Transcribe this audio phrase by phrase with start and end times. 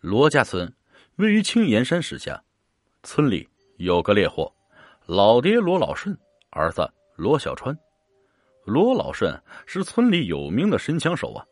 [0.00, 0.72] 罗家村
[1.16, 2.42] 位于青岩山石下，
[3.02, 4.50] 村里有个猎户，
[5.04, 6.16] 老爹罗老顺，
[6.48, 7.78] 儿子罗小川。
[8.64, 11.44] 罗老顺是村里有名的神枪手啊，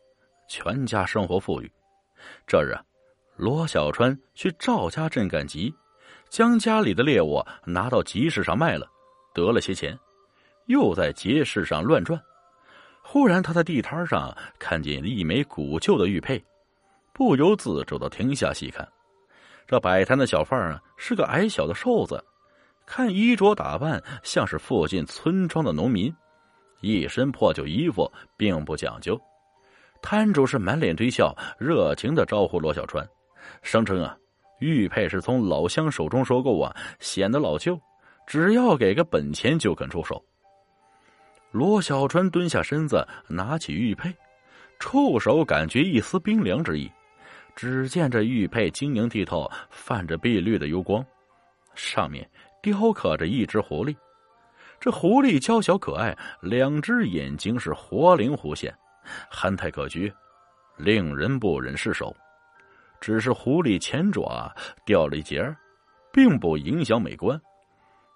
[0.49, 1.71] 全家生活富裕。
[2.47, 2.75] 这日，
[3.35, 5.71] 罗小川去赵家镇赶集，
[6.27, 8.89] 将家里的猎物拿到集市上卖了，
[9.31, 9.95] 得了些钱，
[10.65, 12.19] 又在集市上乱转。
[13.03, 16.43] 忽然，他在地摊上看见一枚古旧的玉佩。
[17.19, 18.87] 不由自主的停下细看，
[19.67, 22.23] 这摆摊的小贩啊是个矮小的瘦子，
[22.85, 26.15] 看衣着打扮像是附近村庄的农民，
[26.79, 29.19] 一身破旧衣服，并不讲究。
[30.01, 33.05] 摊主是满脸堆笑，热情的招呼罗小川，
[33.63, 34.17] 声称啊
[34.61, 37.77] 玉佩是从老乡手中收购啊，显得老旧，
[38.25, 40.23] 只要给个本钱就肯出手。
[41.51, 44.09] 罗小川蹲下身子，拿起玉佩，
[44.79, 46.89] 触手感觉一丝冰凉之意。
[47.61, 51.05] 只见这玉佩晶莹剔透，泛着碧绿的油光，
[51.75, 52.25] 上面
[52.61, 53.93] 雕刻着一只狐狸。
[54.79, 58.73] 这狐狸娇小可爱，两只眼睛是活灵活现，
[59.29, 60.09] 憨态可掬，
[60.77, 62.15] 令人不忍释手。
[63.01, 64.49] 只是狐狸前爪
[64.85, 65.53] 掉了一截，
[66.13, 67.37] 并不影响美观。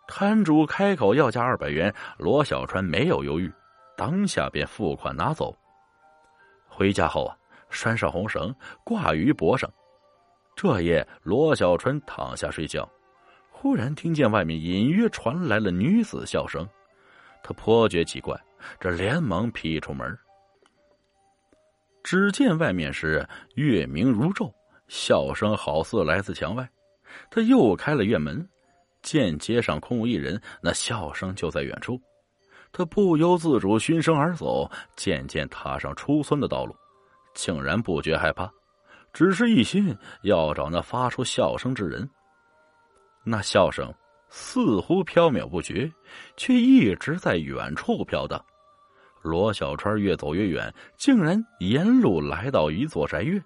[0.08, 3.52] 摊主开口要价二百元，罗小川没有犹豫，
[3.97, 5.53] 当下便付款拿走。
[6.69, 7.36] 回家后啊。
[7.73, 9.69] 拴上红绳，挂于脖上。
[10.55, 12.88] 这夜，罗小春躺下睡觉，
[13.49, 16.65] 忽然听见外面隐约传来了女子笑声，
[17.41, 18.39] 他颇觉奇怪，
[18.80, 20.17] 这连忙劈出门。
[22.03, 24.53] 只见外面是月明如昼，
[24.87, 26.69] 笑声好似来自墙外。
[27.31, 28.47] 他又开了院门，
[29.02, 31.99] 见街上空无一人，那笑声就在远处。
[32.71, 36.75] 他不由自主循声而走，渐渐踏上出村的道路。
[37.34, 38.52] 竟然不觉害怕，
[39.12, 42.09] 只是一心要找那发出笑声之人。
[43.23, 43.94] 那笑声
[44.30, 45.92] 似乎飘渺不绝，
[46.36, 48.43] 却一直在远处飘荡。
[49.22, 53.42] 罗小川越走越远，竟然沿路来到一座宅院，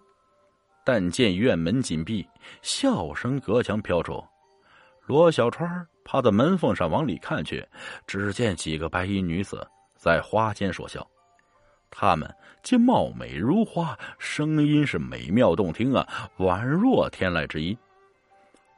[0.84, 2.28] 但见院门紧闭，
[2.64, 4.24] 笑声隔墙飘出。
[5.06, 7.64] 罗小川趴在门缝上往里看去，
[8.08, 9.66] 只见几个白衣女子
[9.96, 11.08] 在花间说笑。
[11.90, 17.78] 他们皆貌美如花，声音是美妙动听啊，宛若天籁之音。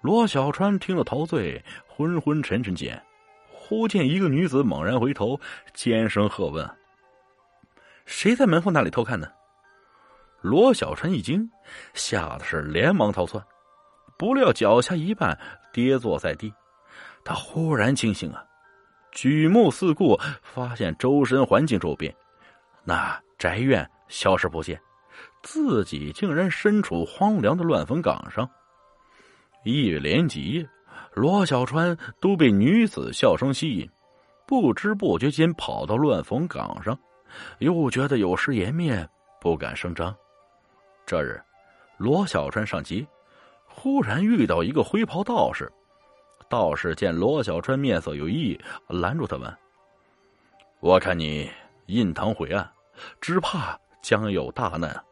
[0.02, 3.02] 罗小川听了陶醉，昏昏沉沉间，
[3.52, 5.40] 忽见一个女子猛然回头，
[5.74, 6.70] 尖声喝问
[8.06, 9.28] ：“谁在门缝那里偷看呢？”
[10.42, 11.52] 罗小川一惊，
[11.94, 13.44] 吓得是连忙逃窜，
[14.18, 15.38] 不料脚下一绊，
[15.74, 16.54] 跌坐在地。
[17.26, 18.42] 他忽然清醒啊，
[19.12, 22.16] 举目四顾，发现周身环境骤变。
[22.90, 24.82] 那宅院消失不见，
[25.44, 28.50] 自己竟然身处荒凉的乱坟岗上。
[29.64, 30.68] 一连几夜，
[31.14, 33.88] 罗小川都被女子笑声吸引，
[34.48, 36.98] 不知不觉间跑到乱坟岗上，
[37.60, 39.08] 又觉得有失颜面，
[39.40, 40.16] 不敢声张。
[41.06, 41.40] 这日，
[41.98, 43.06] 罗小川上街，
[43.68, 45.72] 忽然遇到一个灰袍道士。
[46.50, 49.58] 道士见罗小川面色有异，拦住他问
[50.82, 51.48] ：“我看你
[51.86, 52.68] 印堂晦暗。”
[53.22, 55.04] 只怕将有大难。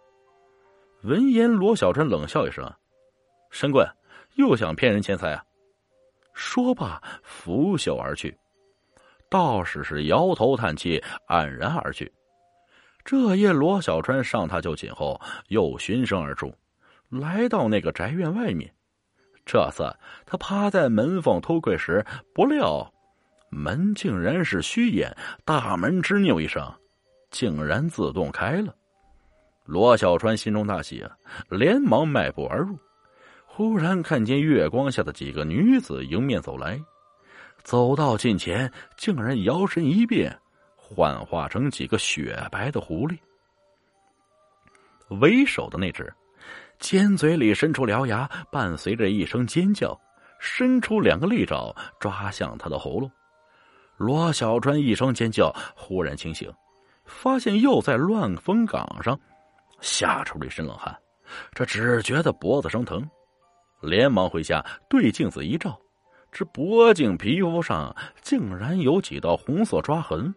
[1.03, 2.69] 闻言，罗小川冷笑一声
[3.51, 3.87] ：“神棍，
[4.35, 5.43] 又想骗人钱财啊？”
[6.33, 8.37] 说罢，拂袖而去。
[9.29, 12.11] 道士是摇头叹气，黯然而去。
[13.03, 16.53] 这夜，罗小川上榻就寝后，又循声而出，
[17.09, 18.73] 来到那个宅院外面。
[19.45, 22.91] 这次他趴在门缝偷窥时，不料
[23.49, 25.15] 门竟然是虚掩，
[25.45, 26.69] 大门吱扭一声。
[27.29, 28.73] 竟然自动开了，
[29.65, 31.11] 罗小川心中大喜啊，
[31.49, 32.77] 连忙迈步而入。
[33.45, 36.79] 忽然看见月光下的几个女子迎面走来，
[37.63, 40.37] 走到近前，竟然摇身一变，
[40.75, 43.17] 幻化成几个雪白的狐狸。
[45.19, 46.13] 为首的那只，
[46.79, 49.99] 尖嘴里伸出獠牙，伴随着一声尖叫，
[50.39, 53.11] 伸出两个利爪抓向他的喉咙。
[53.97, 56.53] 罗小川一声尖叫，忽然清醒。
[57.07, 59.19] 发现又在乱坟岗上，
[59.81, 60.95] 吓出了一身冷汗。
[61.51, 63.09] 这只觉得脖子生疼，
[63.81, 65.77] 连忙回家对镜子一照，
[66.31, 70.33] 这脖颈皮肤上竟然有几道红色抓痕，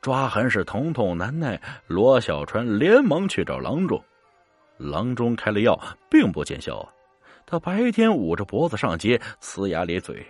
[0.00, 1.60] 抓痕是疼痛难耐。
[1.86, 4.02] 罗小川连忙去找郎中，
[4.76, 6.88] 郎中开了药，并不见效啊。
[7.44, 10.26] 他白天捂着脖子上街，呲牙咧嘴。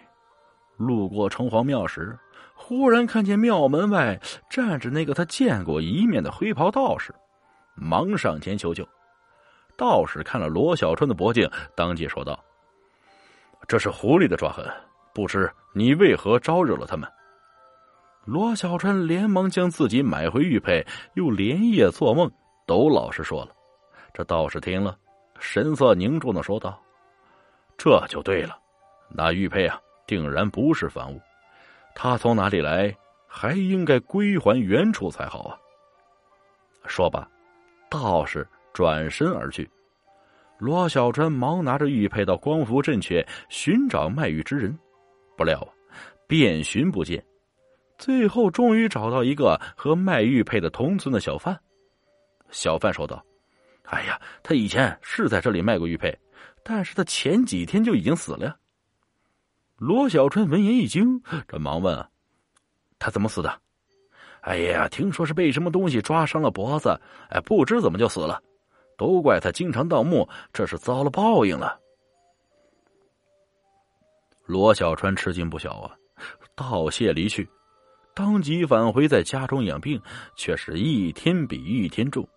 [0.76, 2.16] 路过城隍庙时。
[2.60, 4.20] 忽然看见庙门外
[4.50, 7.14] 站着那个他见过一面的灰袍道士，
[7.76, 8.86] 忙上前求救。
[9.76, 12.38] 道士看了罗小川的脖颈，当即说道
[13.68, 14.66] ：“这是狐狸的抓痕，
[15.14, 17.08] 不知你为何招惹了他们？”
[18.26, 20.84] 罗小川连忙将自己买回玉佩
[21.14, 22.30] 又连夜做梦
[22.66, 23.52] 都老实说了。
[24.12, 24.98] 这道士听了，
[25.38, 26.78] 神色凝重的说道
[27.78, 28.58] ：“这就对了，
[29.08, 31.18] 那玉佩啊，定然不是凡物，
[32.00, 32.96] 他从哪里来，
[33.26, 35.58] 还应该归还原处才好啊。”
[36.86, 37.28] 说罢，
[37.90, 39.68] 道士转身而去。
[40.58, 44.78] 罗小川忙拿着玉佩到光福镇去寻找卖玉之人，
[45.36, 45.68] 不料啊，
[46.28, 47.20] 遍寻不见。
[47.98, 51.58] 最后终于找到一个和卖玉佩的同村的小贩。
[52.50, 53.20] 小贩说道
[53.90, 56.16] ：“哎呀，他以前是在这里卖过玉佩，
[56.62, 58.56] 但是他前几天就已经死了呀。”
[59.78, 62.04] 罗小川闻言一惊，这忙问
[62.98, 63.60] ：“他怎么死的？”
[64.42, 68.42] 哎呀，听说是被什么东西抓伤了脖子，哎，不知怎么就死了。
[68.96, 71.78] 都怪他经常盗墓，这是遭了报应了。
[74.46, 75.94] 罗小川吃惊不小啊，
[76.56, 77.48] 道谢离去，
[78.14, 80.02] 当即返回在家中养病，
[80.34, 82.28] 却是一天比一天重，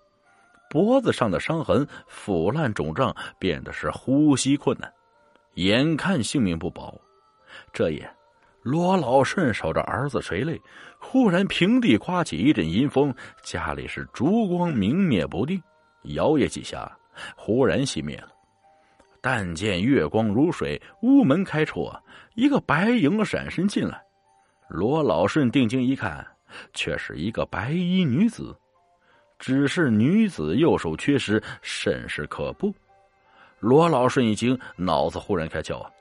[0.69, 4.93] 脖子上的伤痕腐烂肿胀，变得是呼吸困难，
[5.55, 6.95] 眼看性命不保。
[7.73, 8.09] 这夜。
[8.63, 10.61] 罗老顺守着儿子垂泪，
[10.99, 15.59] 忽然平地刮起一阵阴风，家里是烛光明灭不定，
[16.03, 16.95] 摇曳几下，
[17.35, 18.27] 忽然熄灭了。
[19.19, 21.99] 但见月光如水，屋门开处啊，
[22.35, 23.99] 一个白影闪身进来。
[24.67, 26.25] 罗老顺定睛一看，
[26.73, 28.55] 却是一个白衣女子，
[29.39, 32.71] 只是女子右手缺失，甚是可怖。
[33.59, 35.91] 罗老顺一惊，脑子忽然开窍啊！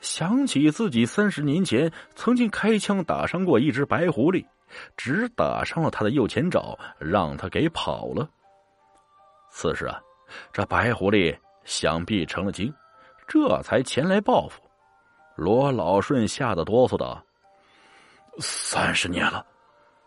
[0.00, 4.46] 想起自己三十年前曾经开枪打伤过一只白狐狸，
[4.96, 8.28] 只打伤了他的右前爪，让他给跑了。
[9.50, 10.00] 此时啊，
[10.52, 12.72] 这白狐狸想必成了精，
[13.26, 14.62] 这才前来报复。
[15.34, 17.22] 罗老顺吓得哆嗦道
[18.38, 19.44] ：“三十年了，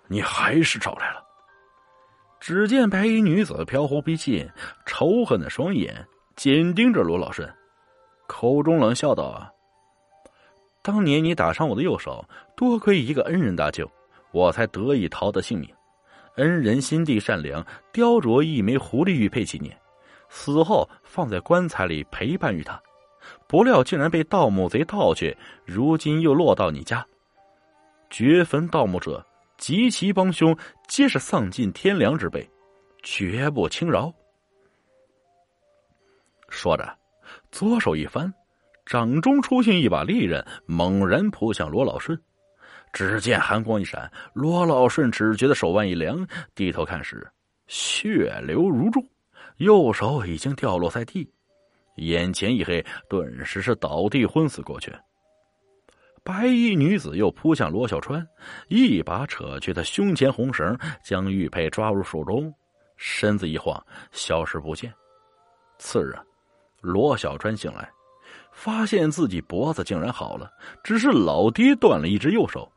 [0.08, 1.24] 你还是找来了。”
[2.40, 4.50] 只见白衣女子飘忽逼近，
[4.86, 7.52] 仇恨的双眼紧盯着罗老顺，
[8.28, 9.52] 口中冷笑道：“啊。”
[10.90, 12.26] 当年你打伤我的右手，
[12.56, 13.88] 多亏一个恩人搭救，
[14.32, 15.70] 我才得以逃得性命。
[16.38, 17.64] 恩人心地善良，
[17.94, 19.80] 雕琢一枚狐狸玉佩纪念，
[20.30, 22.82] 死后放在棺材里陪伴于他。
[23.46, 27.06] 不料竟然被盗墓贼盗去，如今又落到你家。
[28.10, 29.24] 掘坟盗墓者
[29.60, 30.58] 及其帮凶，
[30.88, 32.50] 皆是丧尽天良之辈，
[33.04, 34.12] 绝不轻饶。
[36.50, 36.98] 说着，
[37.52, 38.34] 左手一翻。
[38.90, 42.20] 掌中出现一把利刃，猛然扑向罗老顺。
[42.92, 47.32] 只见寒光一闪，罗老顺只觉得手腕一凉，低头看时，
[47.68, 49.00] 血流如注，
[49.58, 51.32] 右手已经掉落在地，
[51.98, 54.92] 眼前一黑，顿时是倒地昏死过去。
[56.24, 58.28] 白衣女子又扑向罗小川，
[58.70, 62.52] 一把扯去他胸前红绳，将玉佩抓入手中，
[62.98, 63.80] 身子一晃，
[64.12, 64.92] 消失不见。
[65.78, 66.18] 次日，
[66.82, 67.88] 罗小川醒来。
[68.60, 70.52] 发现自己脖子竟然好了，
[70.84, 72.70] 只是老爹断了一只右手，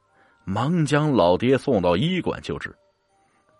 [0.44, 2.72] 忙将老爹送到医馆救治。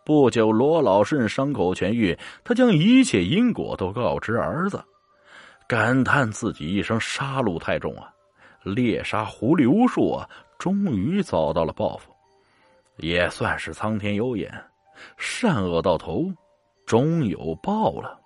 [0.05, 4.81] 不久，罗老顺伤口痊愈，他将一切因果都告知儿子，
[5.67, 8.09] 感叹自己一生杀戮太重啊，
[8.63, 10.29] 猎杀狐狸无数啊，
[10.61, 12.13] 终于遭到了报复，
[12.99, 14.49] 也算是苍天有眼，
[15.17, 16.33] 善恶到头
[16.87, 18.22] 终有报了。